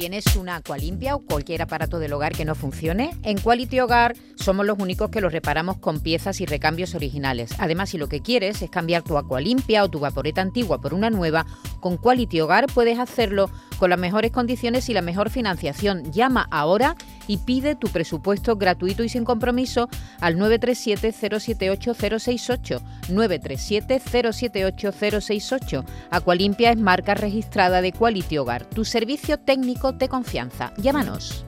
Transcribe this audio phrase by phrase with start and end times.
[0.00, 3.14] ¿Tienes una agua limpia o cualquier aparato del hogar que no funcione?
[3.22, 7.50] En Quality Hogar somos los únicos que los reparamos con piezas y recambios originales.
[7.58, 10.94] Además, si lo que quieres es cambiar tu agua limpia o tu vaporeta antigua por
[10.94, 11.44] una nueva,
[11.80, 13.50] con Quality Hogar puedes hacerlo
[13.80, 16.12] con las mejores condiciones y la mejor financiación.
[16.12, 16.94] Llama ahora
[17.26, 19.88] y pide tu presupuesto gratuito y sin compromiso
[20.20, 22.80] al 937-078-068.
[23.08, 25.84] 937-078-068.
[26.10, 30.74] Aqualimpia es marca registrada de Quality Hogar, tu servicio técnico de confianza.
[30.76, 31.46] Llámanos.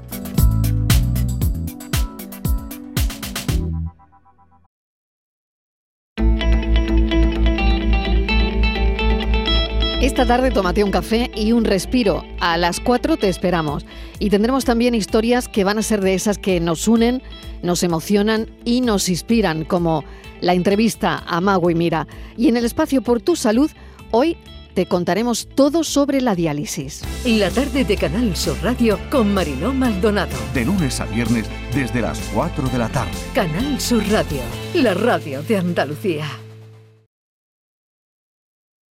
[10.13, 12.23] Esta tarde tómate un café y un respiro.
[12.39, 13.87] A las 4 te esperamos.
[14.19, 17.23] Y tendremos también historias que van a ser de esas que nos unen,
[17.63, 20.05] nos emocionan y nos inspiran, como
[20.43, 22.07] la entrevista a Mago y Mira.
[22.37, 23.71] Y en el espacio Por tu Salud,
[24.11, 24.37] hoy
[24.75, 27.01] te contaremos todo sobre la diálisis.
[27.25, 30.37] La tarde de Canal Sur Radio con Mariló Maldonado.
[30.53, 33.13] De lunes a viernes desde las 4 de la tarde.
[33.33, 34.43] Canal Sur Radio,
[34.75, 36.42] la radio de Andalucía.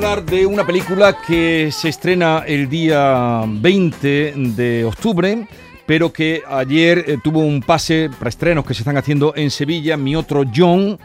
[0.00, 5.46] Hablar de una película que se estrena el día 20 de octubre,
[5.84, 9.98] pero que ayer eh, tuvo un pase para estrenos que se están haciendo en Sevilla.
[9.98, 10.98] Mi otro John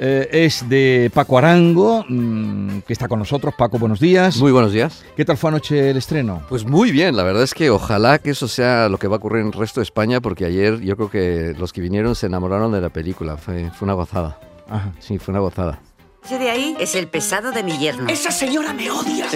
[0.00, 3.54] eh, es de Paco Arango, mm, que está con nosotros.
[3.56, 4.36] Paco, buenos días.
[4.38, 5.04] Muy buenos días.
[5.16, 6.42] ¿Qué tal fue anoche el estreno?
[6.48, 9.18] Pues muy bien, la verdad es que ojalá que eso sea lo que va a
[9.18, 12.26] ocurrir en el resto de España, porque ayer yo creo que los que vinieron se
[12.26, 13.36] enamoraron de la película.
[13.36, 14.40] Fue, fue una gozada.
[14.68, 14.90] Ajá.
[14.98, 15.78] Sí, fue una gozada.
[16.24, 18.08] Ese de ahí es el pesado de mi yerno.
[18.08, 19.26] Esa señora me odia.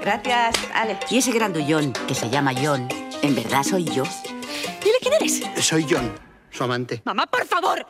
[0.00, 0.98] Gracias, Ale.
[1.10, 2.88] Y ese grandullón, que se llama John,
[3.20, 4.04] en verdad soy yo.
[4.82, 5.42] Dile quién eres.
[5.62, 6.10] Soy John,
[6.50, 7.02] su amante.
[7.04, 7.86] Mamá, por favor.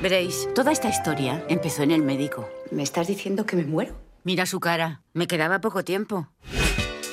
[0.00, 2.48] Veréis, toda esta historia empezó en el médico.
[2.70, 3.96] ¿Me estás diciendo que me muero?
[4.22, 5.02] Mira su cara.
[5.12, 6.28] Me quedaba poco tiempo.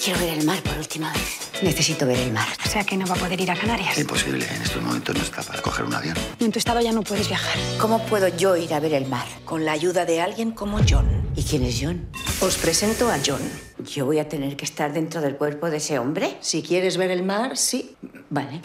[0.04, 1.43] Quiero ver el mar por última vez.
[1.64, 2.48] Necesito ver el mar.
[2.66, 3.98] O sea que no va a poder ir a Canarias.
[3.98, 6.16] Imposible, en estos momentos no está para coger un avión.
[6.40, 7.56] En tu estado ya no puedes viajar.
[7.80, 9.26] ¿Cómo puedo yo ir a ver el mar?
[9.46, 11.08] Con la ayuda de alguien como John.
[11.36, 12.06] ¿Y quién es John?
[12.42, 13.42] Os presento a John.
[13.86, 16.38] ¿Yo voy a tener que estar dentro del cuerpo de ese hombre?
[16.42, 17.96] Si quieres ver el mar, sí.
[18.30, 18.62] Vale.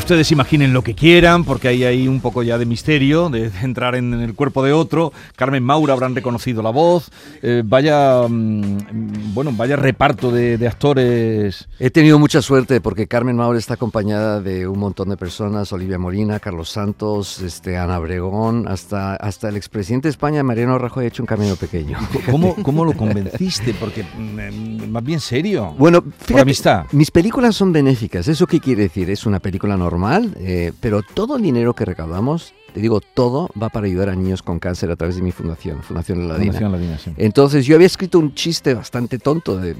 [0.00, 3.50] En ustedes imaginen lo que quieran, porque hay ahí un poco ya de misterio, de
[3.62, 5.12] entrar en, el cuerpo de otro.
[5.36, 7.10] Carmen Maura habrán reconocido la voz.
[7.42, 11.68] Eh, vaya, mm, bueno, vaya reparto de, de, actores.
[11.78, 15.98] He tenido mucha suerte porque Carmen Maura está acompañada de un montón de personas: Olivia
[15.98, 21.08] Molina, Carlos Santos, este, Ana Bregón, hasta, hasta el expresidente de España, Mariano Rajoy, ha
[21.08, 21.98] hecho un camino pequeño.
[22.30, 23.74] ¿Cómo, cómo lo convenciste?
[23.74, 25.74] Porque mm, más bien serio.
[25.76, 26.86] Bueno, fíjate, Por amistad.
[26.92, 28.26] Mis películas son benéficas.
[28.28, 29.10] ¿Eso qué quiere decir?
[29.10, 29.89] Es una película normal,
[30.38, 34.42] eh, pero todo el dinero que recaudamos, te digo, todo va para ayudar a niños
[34.42, 36.52] con cáncer a través de mi fundación, Fundación Ladina.
[36.52, 37.12] Fundación Ladina sí.
[37.16, 39.74] Entonces yo había escrito un chiste bastante tonto de,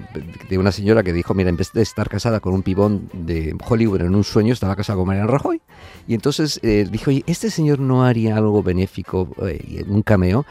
[0.48, 3.54] de, una señora que dijo, mira, en vez de estar casada con un pibón de
[3.68, 5.60] Hollywood en un sueño, estaba casada con Mariano Rajoy.
[6.08, 10.44] Y entonces eh, dijo, oye, este señor no haría algo benéfico, eh, un cameo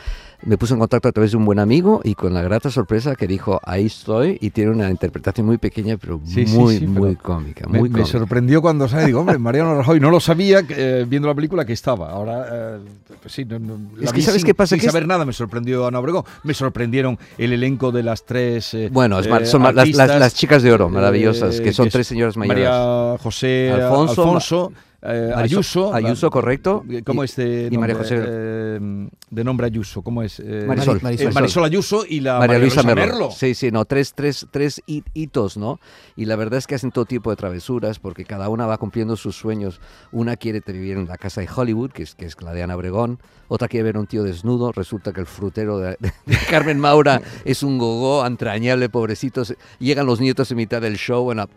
[0.43, 3.15] me puso en contacto a través de un buen amigo y con la grata sorpresa
[3.15, 6.87] que dijo, ahí estoy, y tiene una interpretación muy pequeña, pero sí, muy, sí, sí,
[6.87, 7.67] muy pero cómica.
[7.67, 8.17] Me, muy me cómica.
[8.19, 11.73] sorprendió cuando sale, digo, hombre, Mariano Rajoy, no lo sabía eh, viendo la película que
[11.73, 12.09] estaba.
[12.11, 12.77] Ahora, eh,
[13.21, 14.75] pues sí, no, no, Es que ¿sabes sin, qué pasa?
[14.75, 18.25] sin Que es- saber nada, me sorprendió Ana Obregón, me sorprendieron el elenco de las
[18.25, 21.73] tres eh, Bueno, es mar- son las, las- artistas, las chicas de oro, maravillosas, que
[21.73, 22.63] son es tres señoras mayores.
[22.63, 25.93] María José Alfonso, Alfonso, eh, Marisol- Ayuso.
[25.93, 26.83] Ayuso, correcto.
[27.05, 28.09] ¿Cómo Y- es de y María nombre?
[28.17, 30.39] José- Eh, de nombre Ayuso, ¿cómo es?
[30.39, 30.97] Eh, Marisol.
[30.97, 31.63] eh, Marisol.
[31.65, 33.01] Ayuso y la María Luisa Merlo.
[33.05, 33.31] Merlo.
[33.31, 35.79] Sí, sí, no, tres, tres, tres hi- hitos, ¿no?
[36.15, 39.15] Y la verdad es que hacen todo tipo de travesuras porque cada una va cumpliendo
[39.15, 39.79] sus sueños.
[40.11, 42.75] Una quiere vivir en la casa de Hollywood, que es, que es la de Ana
[42.75, 43.19] Obregón.
[43.47, 44.71] Otra quiere ver a un tío desnudo.
[44.71, 49.55] Resulta que el frutero de, de Carmen Maura es un gogó entrañable, pobrecitos.
[49.79, 51.23] Llegan los nietos en mitad del show.
[51.23, 51.47] Bueno,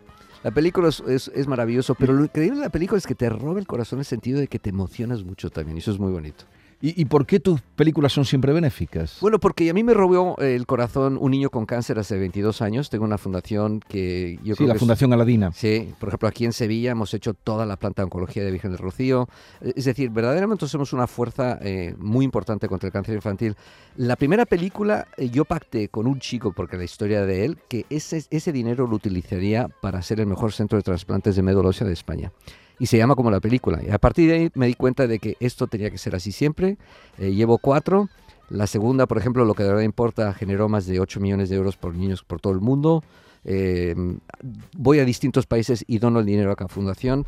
[0.43, 3.59] la película es, es, maravilloso, pero lo increíble de la película es que te roba
[3.59, 5.77] el corazón en el sentido de que te emocionas mucho también.
[5.77, 6.45] Y eso es muy bonito.
[6.85, 9.17] ¿Y, y por qué tus películas son siempre benéficas?
[9.21, 12.89] Bueno, porque a mí me robó el corazón un niño con cáncer hace 22 años.
[12.89, 15.53] Tengo una fundación que yo sí, creo la que es- Fundación Aladina.
[15.53, 18.71] Sí, por ejemplo, aquí en Sevilla hemos hecho toda la planta de oncología de Virgen
[18.71, 19.29] del Rocío.
[19.61, 23.55] Es decir, verdaderamente somos una fuerza eh, muy importante contra el cáncer infantil.
[23.95, 27.85] La primera película, eh, yo pacté con un chico, porque la historia de él, que
[27.89, 31.87] ese, ese dinero lo utilizaría para ser el mejor centro de trasplantes de médula ósea
[31.87, 32.33] de España.
[32.83, 33.79] Y se llama como la película.
[33.81, 36.33] Y a partir de ahí me di cuenta de que esto tenía que ser así
[36.33, 36.75] siempre.
[37.17, 38.09] Eh, llevo cuatro.
[38.49, 41.55] La segunda, por ejemplo, lo que de verdad importa, generó más de 8 millones de
[41.55, 43.01] euros por niños por todo el mundo.
[43.45, 43.95] Eh,
[44.77, 47.25] voy a distintos países y dono el dinero a cada fundación.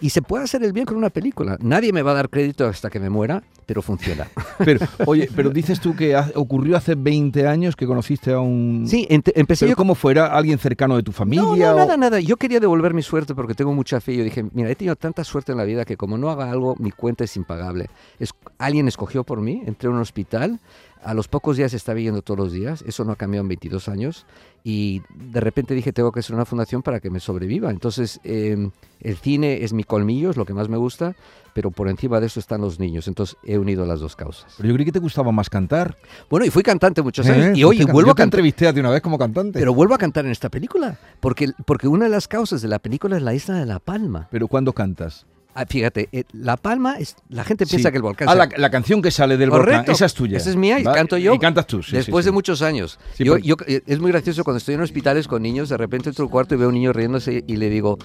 [0.00, 1.58] Y se puede hacer el bien con una película.
[1.60, 4.26] Nadie me va a dar crédito hasta que me muera, pero funciona.
[4.58, 8.84] Pero, oye, pero dices tú que ha- ocurrió hace 20 años que conociste a un...
[8.86, 10.26] Sí, empecé Pero yo ¿Cómo fuera?
[10.36, 11.42] ¿Alguien cercano de tu familia?
[11.42, 12.20] No, no, o- nada, nada.
[12.20, 14.16] Yo quería devolver mi suerte porque tengo mucha fe.
[14.16, 16.76] Yo dije, mira, he tenido tanta suerte en la vida que como no haga algo,
[16.78, 17.88] mi cuenta es impagable.
[18.20, 20.60] Es, alguien escogió por mí, entré a un hospital,
[21.04, 23.88] a los pocos días estaba yendo todos los días, eso no ha cambiado en 22
[23.88, 24.26] años,
[24.64, 27.70] y de repente dije, tengo que hacer una fundación para que me sobreviva.
[27.70, 28.70] Entonces, eh,
[29.00, 31.14] el cine es mi colmillo, es lo que más me gusta,
[31.54, 33.08] pero por encima de eso están los niños.
[33.08, 34.54] Entonces, he unido las dos causas.
[34.56, 35.96] Pero yo creí que te gustaba más cantar.
[36.30, 37.32] Bueno, y fui cantante muchos ¿Eh?
[37.32, 38.38] años, y Fuiste oye, can- vuelvo yo a cantar.
[38.38, 39.58] entrevisté a ti una vez como cantante.
[39.58, 42.78] Pero vuelvo a cantar en esta película, porque, porque una de las causas de la
[42.78, 44.28] película es la isla de La Palma.
[44.30, 45.26] Pero ¿cuándo cantas?
[45.54, 47.70] Ah, fíjate, eh, La Palma, es, la gente Sí.
[47.72, 48.28] piensa que el volcán...
[48.28, 49.92] Ah, la, la canción que sale del volcán, Correcto.
[49.92, 50.38] esa es tuya.
[50.38, 50.92] Esa es mía y ¿va?
[50.94, 51.34] canto yo.
[51.34, 52.98] Y cantas tú, sí, Después sí, de muchos años.
[53.18, 56.24] Yo- yo- eh, es muy gracioso cuando estoy en hospitales con niños, de repente entro
[56.24, 57.98] al cuarto y veo a un niño riéndose y le digo,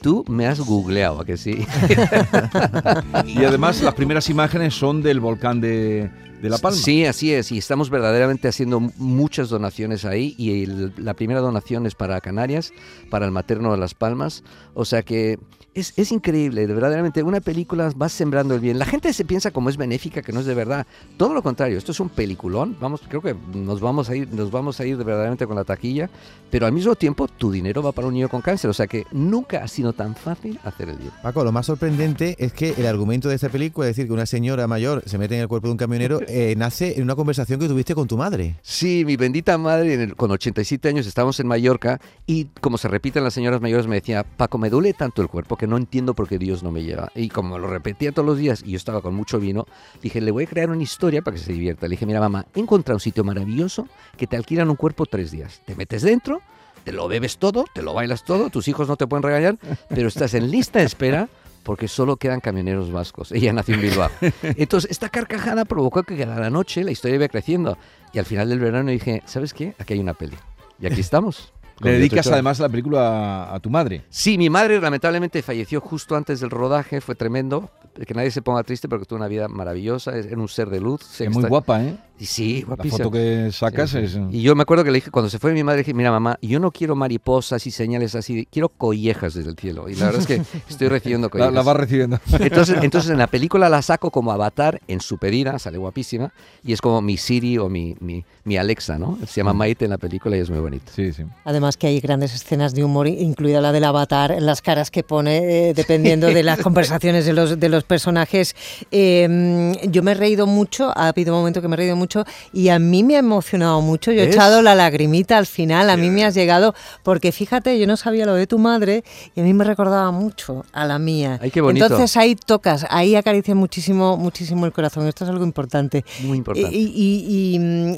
[0.00, 1.66] tú me has googleado, ¿a que sí?
[3.26, 6.10] Y además las primeras imágenes son del volcán de,
[6.40, 6.76] de La Palma.
[6.78, 7.52] Sí, así es.
[7.52, 10.34] Y estamos verdaderamente haciendo muchas donaciones ahí.
[10.38, 12.72] Y el- la primera donación es para Canarias,
[13.10, 14.42] para el materno de Las Palmas.
[14.74, 15.38] O sea que
[15.74, 18.78] es, es increíble, de verdaderamente una película va sembrando el bien.
[18.78, 20.86] La gente se piensa como es benéfica, que no es de verdad.
[21.16, 22.76] Todo lo contrario, esto es un peliculón.
[22.80, 25.64] Vamos, creo que nos vamos a ir, nos vamos a ir de verdaderamente con la
[25.64, 26.08] taquilla.
[26.50, 28.70] Pero al mismo tiempo, tu dinero va para un niño con cáncer.
[28.70, 31.10] O sea que nunca ha sido tan fácil hacer el bien.
[31.22, 34.26] Paco, lo más sorprendente es que el argumento de esta película, es decir, que una
[34.26, 37.58] señora mayor se mete en el cuerpo de un camionero, eh, nace en una conversación
[37.58, 38.56] que tuviste con tu madre.
[38.62, 42.86] Sí, mi bendita madre, en el- con 87 años estábamos en Mallorca y como se
[42.88, 46.14] repiten las señoras mayores me decía, Paco, me duele tanto el cuerpo que no entiendo
[46.14, 47.10] por qué Dios no me lleva.
[47.14, 49.66] Y como lo repetía todos los días y yo estaba con mucho vino,
[50.02, 51.86] dije, le voy a crear una historia para que se divierta.
[51.86, 55.30] Le dije, mira mamá, he encontrado un sitio maravilloso que te alquilan un cuerpo tres
[55.30, 55.62] días.
[55.64, 56.40] Te metes dentro,
[56.84, 59.58] te lo bebes todo, te lo bailas todo, tus hijos no te pueden regañar,
[59.88, 61.28] pero estás en lista de espera
[61.64, 63.32] porque solo quedan camioneros vascos.
[63.32, 64.10] Ella nació en Bilbao.
[64.42, 67.78] Entonces, esta carcajada provocó que cada la noche la historia iba creciendo.
[68.12, 69.74] Y al final del verano dije, ¿sabes qué?
[69.78, 70.36] Aquí hay una peli.
[70.78, 71.52] Y aquí estamos.
[71.80, 72.32] Le dedicas 18 años.
[72.34, 74.04] además la película a, a tu madre.
[74.08, 77.70] Sí, mi madre lamentablemente falleció justo antes del rodaje, fue tremendo.
[78.06, 80.80] Que nadie se ponga triste porque tuvo una vida maravillosa, es- era un ser de
[80.80, 81.02] luz.
[81.20, 81.96] Es muy está- guapa, ¿eh?
[82.16, 82.98] Y sí, La guapísima.
[82.98, 84.18] foto que sacas Sí, sí.
[84.28, 84.34] es...
[84.34, 86.38] Y yo me acuerdo que le dije, cuando se fue mi madre, dije, mira mamá,
[86.40, 89.88] yo no quiero mariposas y señales así, quiero collejas desde el cielo.
[89.88, 91.54] Y la verdad es que estoy recibiendo La, collejas.
[91.54, 92.20] la vas recibiendo.
[92.38, 96.32] Entonces, entonces en la película la saco como avatar en su pedida, sale guapísima,
[96.62, 99.18] y es como mi Siri o mi, mi, mi Alexa, ¿no?
[99.26, 100.92] Se llama Maite en la película y es muy bonito.
[100.94, 101.24] Sí, sí.
[101.44, 105.68] Además que hay grandes escenas de humor, incluida la del avatar, las caras que pone
[105.70, 108.54] eh, dependiendo de las conversaciones de los, de los personajes.
[108.90, 112.24] Eh, yo me he reído mucho, ha habido un momento que me he reído mucho
[112.52, 114.12] y a mí me ha emocionado mucho.
[114.12, 117.86] Yo he echado la lagrimita al final, a mí me has llegado, porque fíjate, yo
[117.86, 119.04] no sabía lo de tu madre
[119.34, 121.38] y a mí me recordaba mucho a la mía.
[121.42, 121.86] Ay, qué bonito.
[121.86, 125.06] Entonces ahí tocas, ahí acaricias muchísimo, muchísimo el corazón.
[125.06, 126.04] Esto es algo importante.
[126.22, 126.74] Muy importante.
[126.76, 127.94] Y, y- y, mm,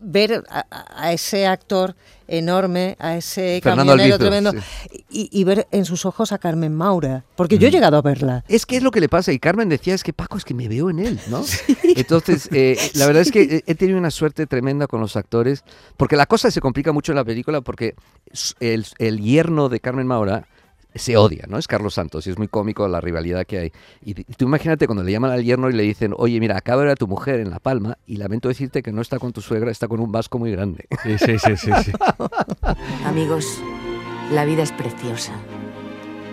[0.00, 0.64] ver a,
[0.96, 1.94] a ese actor
[2.26, 5.04] enorme, a ese Fernando camionero tremendo, sí.
[5.10, 7.24] y, y ver en sus ojos a Carmen Maura.
[7.36, 8.44] Porque yo he llegado a verla.
[8.48, 9.32] Es que es lo que le pasa.
[9.32, 11.42] Y Carmen decía, es que Paco, es que me veo en él, ¿no?
[11.96, 15.64] Entonces, eh, la verdad es que he- tenido una suerte tremenda con los actores,
[15.96, 17.94] porque la cosa se complica mucho en la película porque
[18.60, 20.46] el, el yerno de Carmen Maura
[20.94, 21.58] se odia, ¿no?
[21.58, 23.72] Es Carlos Santos y es muy cómico la rivalidad que hay.
[24.02, 26.86] Y tú imagínate cuando le llaman al yerno y le dicen, oye, mira, acaba de
[26.86, 29.40] ver a tu mujer en La Palma y lamento decirte que no está con tu
[29.40, 30.86] suegra, está con un vasco muy grande.
[31.02, 31.92] Sí, sí, sí, sí, sí.
[33.04, 33.60] Amigos,
[34.32, 35.32] la vida es preciosa.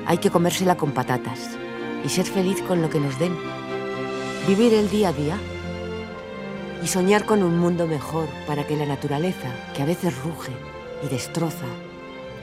[0.05, 1.57] Hay que comérsela con patatas
[2.03, 3.35] y ser feliz con lo que nos den.
[4.47, 5.38] Vivir el día a día
[6.83, 10.51] y soñar con un mundo mejor para que la naturaleza, que a veces ruge
[11.03, 11.65] y destroza,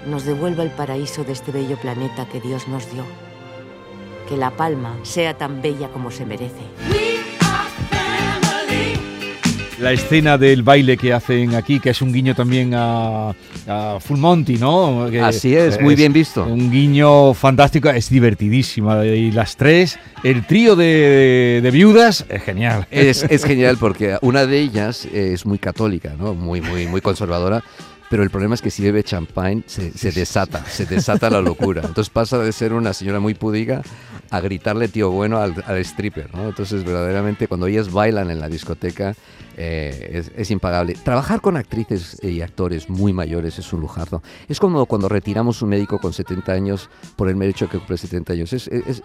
[0.06, 3.04] nos devuelva el paraíso de este bello planeta que Dios nos dio.
[4.28, 6.62] Que La Palma sea tan bella como se merece.
[9.82, 13.30] la escena del baile que hacen aquí, que es un guiño también a,
[13.66, 15.08] a Full Monty, ¿no?
[15.10, 16.44] Que Así es, muy bien visto.
[16.44, 19.04] Un guiño fantástico, es divertidísima.
[19.04, 22.86] Y las tres, el trío de, de viudas, es genial.
[22.92, 26.32] Es, es genial porque una de ellas es muy católica, ¿no?
[26.32, 27.64] Muy, muy, muy conservadora.
[28.12, 31.80] Pero el problema es que si bebe champagne se, se desata, se desata la locura.
[31.82, 33.80] Entonces pasa de ser una señora muy pudica
[34.28, 36.46] a gritarle tío bueno al, al stripper, ¿no?
[36.48, 39.14] Entonces verdaderamente cuando ellas bailan en la discoteca
[39.56, 40.94] eh, es, es impagable.
[41.04, 44.22] Trabajar con actrices y actores muy mayores es un lujazo.
[44.48, 48.32] Es como cuando retiramos un médico con 70 años por el hecho que cumple 70
[48.32, 48.52] años.
[48.52, 49.02] Es, es,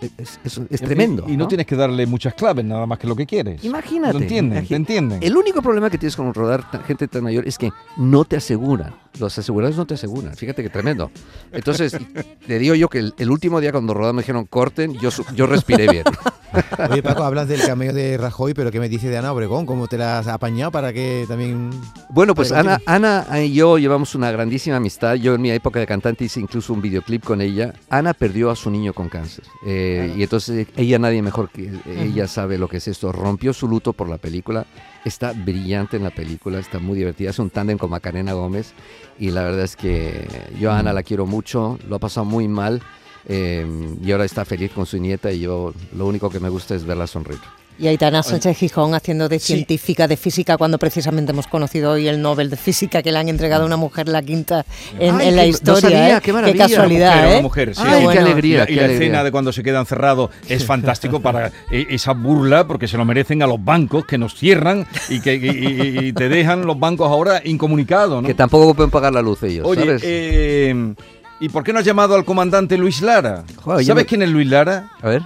[0.70, 1.26] es, tremendo.
[1.28, 3.64] Y, y no, tienes que darle muchas claves, nada más que lo que quieres.
[3.64, 4.14] Imagínate.
[4.14, 4.64] ¿Lo entienden?
[4.64, 5.24] imagi- ¿Te entienden?
[5.24, 8.94] El único problema que tienes con rodar gente tan mayor es que no te aseguran.
[9.20, 10.36] Los asegurados no te aseguran.
[10.36, 11.12] Fíjate que tremendo.
[11.52, 11.98] Entonces,
[12.46, 15.48] te digo yo que el, el último día cuando rodamos me dijeron corten, yo, yo
[15.48, 16.04] respiré bien.
[16.90, 19.66] Oye, Paco, hablas del cameo de Rajoy, pero ¿qué me dices de Ana Obregón?
[19.66, 21.70] ¿Cómo te la has apañado para que también...
[22.10, 22.80] Bueno, pues Ana.
[22.86, 25.16] Ana y yo llevamos una grandísima amistad.
[25.16, 27.74] Yo en mi época de cantante hice incluso un videoclip con ella.
[27.90, 29.44] Ana perdió a su niño con cáncer.
[29.66, 33.12] Eh, Y entonces ella, nadie mejor que ella sabe lo que es esto.
[33.12, 34.66] Rompió su luto por la película.
[35.08, 37.30] Está brillante en la película, está muy divertida.
[37.30, 38.74] Es un tándem con Macarena Gómez.
[39.18, 40.28] Y la verdad es que
[40.60, 41.80] yo a Ana la quiero mucho.
[41.88, 42.82] Lo ha pasado muy mal.
[43.30, 43.66] eh,
[44.04, 45.32] y ahora está feliz con su nieta.
[45.32, 47.40] Y yo lo único que me gusta es verla sonreír.
[47.80, 52.20] Y Aitana Sánchez Gijón haciendo de científica de física cuando precisamente hemos conocido hoy el
[52.22, 54.66] Nobel de Física que le han entregado a una mujer la quinta
[55.00, 55.82] en, Ay, en la qué- no historia.
[55.82, 56.22] sabía, ¿eh?
[56.24, 56.68] qué maravilla.
[56.68, 57.34] casualidad, Una mujer, ¿eh?
[57.34, 57.82] una mujer, sí.
[57.86, 59.06] Ay, qué alegría, Y la, y qué la alegría.
[59.08, 63.06] escena de cuando se quedan cerrados es fantástico para eh, esa burla, porque se lo
[63.06, 66.80] merecen a los bancos que nos cierran y que y- y- y te dejan los
[66.80, 68.24] bancos ahora incomunicados.
[68.24, 68.28] ¿no?
[68.28, 70.02] Que tampoco pueden pagar la luz ellos, Oye, ¿sabes?
[70.04, 70.94] eh,
[71.40, 73.44] ¿y por qué no has llamado al comandante Luis Lara?
[73.58, 74.90] Joder, ¿Sabes me- quién es Luis Lara?
[75.00, 75.22] A ver.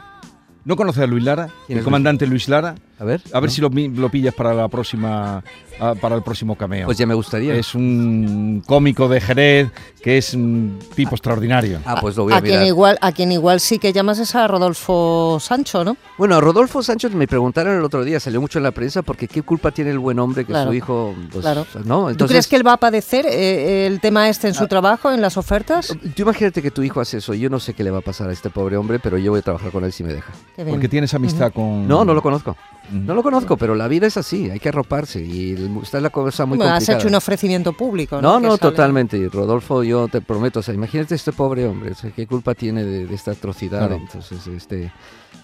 [0.63, 1.49] ¿No conoces a Luis Lara?
[1.65, 2.75] ¿Quién El comandante Luis Lara.
[3.01, 3.19] A ver.
[3.33, 3.53] A ver ¿no?
[3.55, 3.61] si
[3.99, 5.43] lo, pillas para la próxima
[5.79, 6.85] ah, para el próximo cameo.
[6.85, 7.55] Pues ya me gustaría.
[7.55, 9.71] Es un cómico de Jerez
[10.03, 11.79] que es un tipo extraordinario.
[11.83, 14.35] Ah, pues lo voy a, A quien, igual, a quien igual sí que llamas es
[14.35, 15.97] a Rodolfo Sancho, ¿no?
[16.19, 19.27] Bueno, a Rodolfo Sánchez me preguntaron el otro día, salió mucho en la prensa, porque
[19.27, 21.65] qué culpa tiene el buen hombre que Claro, su hijo, pues, claro.
[21.85, 22.15] ¿no?
[22.15, 25.21] ¿Tú crees que él va a padecer eh, el tema este en su trabajo, en
[25.21, 25.87] las ofertas?
[25.87, 28.29] Tú imagínate que tu hijo hace eso, yo no sé qué le va a pasar
[28.29, 30.31] a este pobre hombre, pero yo voy a trabajar con él si me deja.
[30.55, 30.75] Qué bien.
[30.75, 31.87] Porque tienes amistad con...
[31.87, 32.55] No, no lo conozco.
[32.91, 36.45] No lo conozco, pero la vida es así, hay que arroparse y está la cosa
[36.45, 36.99] muy Bueno, has complicada.
[36.99, 38.49] hecho un ofrecimiento público, No, ¿no?
[38.49, 39.29] no, totalmente.
[39.31, 42.83] Rodolfo, yo te prometo, o sea, imagínate este pobre hombre, o sea, qué culpa tiene
[42.83, 43.79] de, de esta atrocidad.
[43.87, 43.95] Claro.
[43.95, 44.91] Entonces, este,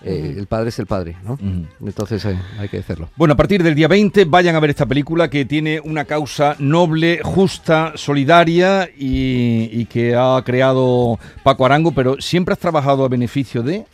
[0.03, 1.37] eh, el padre es el padre, ¿no?
[1.85, 3.09] Entonces eh, hay que hacerlo.
[3.15, 6.55] Bueno, a partir del día 20 vayan a ver esta película que tiene una causa
[6.59, 13.07] noble, justa, solidaria y, y que ha creado Paco Arango, pero siempre has trabajado a
[13.07, 13.85] beneficio de...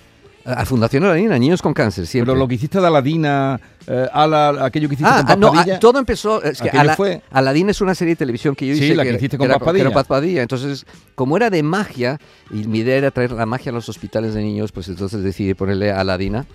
[0.45, 2.31] A Fundación Aladina, niños con cáncer, siempre.
[2.33, 5.47] Pero lo que hiciste de Aladina, eh, Ala- aquello que hiciste Ah, con ah, no,
[5.47, 6.43] Paz Padilla, ah, todo empezó.
[6.43, 8.95] Es que Ala- fue- Aladín es una serie de televisión que yo Sí, hice.
[8.95, 9.83] la que era- hiciste con era, Paz Padilla.
[9.83, 10.41] que era Paz Padilla.
[10.41, 10.85] Entonces,
[11.15, 12.19] como era de magia,
[12.51, 15.53] y mi idea era traer la magia a los hospitales de niños, pues entonces decidí
[15.53, 16.45] ponerle Aladina.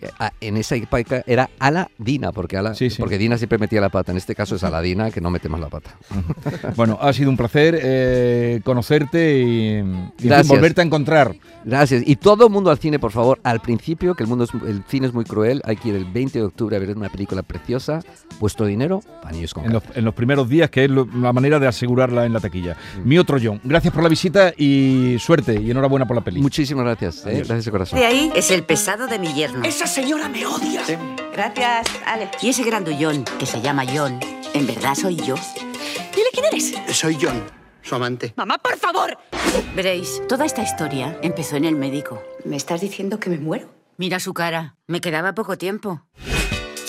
[0.00, 2.98] Eh, ah, En esa época era Aladina, porque, Ala, Sí, sí.
[3.00, 4.12] porque Dina siempre metía la pata.
[4.12, 5.96] En este caso es Aladina, que no mete más la pata.
[6.76, 11.34] Bueno, ha sido un placer eh, conocerte y, y, volverte a encontrar.
[11.64, 12.02] Gracias.
[12.06, 13.37] Y todo el mundo al cine, por favor.
[13.44, 16.04] Al principio, que el mundo es, el cine es muy cruel, hay que ir el
[16.04, 18.00] 20 de octubre a ver una película preciosa.
[18.40, 19.00] Vuestro dinero
[19.32, 22.24] niños con En los, en los primeros días, que es lo- la manera de asegurarla
[22.24, 22.76] en la taquilla.
[23.04, 23.08] Mm.
[23.08, 26.40] Mi otro John, gracias por la visita y suerte y enhorabuena por la peli.
[26.40, 27.24] Muchísimas gracias.
[27.26, 27.38] eh.
[27.38, 27.98] Gracias de corazón.
[27.98, 29.62] De ahí es el pesado de mi yerno.
[29.64, 30.82] Esa señora me odia.
[31.32, 32.30] Gracias, Ale.
[32.42, 34.18] Y ese grandullón, que se llama John,
[34.54, 35.34] ¿en verdad soy yo?
[36.14, 36.74] Dile quién eres.
[36.96, 37.42] Soy John,
[37.88, 38.34] su amante.
[38.36, 39.16] Mamá, por favor.
[39.74, 42.22] Veréis, toda esta historia empezó en el médico.
[42.44, 43.68] ¿Me estás diciendo que me muero?
[43.96, 44.76] Mira su cara.
[44.86, 46.02] Me quedaba poco tiempo.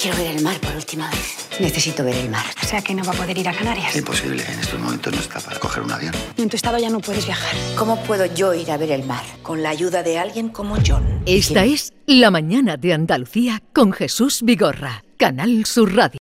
[0.02, 1.50] Quiero ver el mar por última vez.
[1.60, 2.46] Necesito ver el mar.
[2.64, 3.94] O sea que no va a poder ir a Canarias.
[3.96, 6.14] Imposible, en estos momentos no está para coger un avión.
[6.38, 7.54] Y en tu estado ya no puedes viajar.
[7.78, 9.24] ¿Cómo puedo yo ir a ver el mar?
[9.42, 11.22] Con la ayuda de alguien como John.
[11.26, 16.18] Esta es La mañana de Andalucía con Jesús Vigorra, Canal Sur Radio.